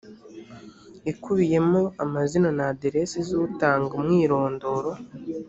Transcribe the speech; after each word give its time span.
ikubiyemo 1.11 1.81
amazina 2.03 2.49
na 2.57 2.65
aderesi 2.71 3.19
z 3.27 3.29
‘utanga 3.45 3.91
umwirondoro. 3.99 4.91